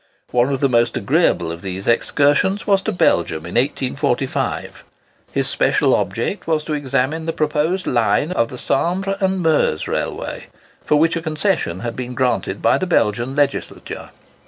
One 0.31 0.51
of 0.51 0.61
the 0.61 0.67
most 0.67 0.97
agreeable 0.97 1.51
of 1.51 1.61
these 1.61 1.85
excursions 1.85 2.65
was 2.65 2.81
to 2.81 2.91
Belgium 2.91 3.45
in 3.45 3.53
1845. 3.53 4.83
His 5.31 5.47
special 5.47 5.93
object 5.93 6.47
was 6.47 6.63
to 6.63 6.73
examine 6.73 7.27
the 7.27 7.31
proposed 7.33 7.85
line 7.85 8.31
of 8.31 8.47
the 8.47 8.57
Sambre 8.57 9.15
and 9.19 9.43
Meuse 9.43 9.87
Railway, 9.87 10.47
for 10.83 10.95
which 10.95 11.15
a 11.15 11.21
concession 11.21 11.81
had 11.81 11.95
been 11.95 12.15
granted 12.15 12.63
by 12.63 12.79
the 12.79 12.87
Belgian 12.87 13.35
legislature. 13.35 14.09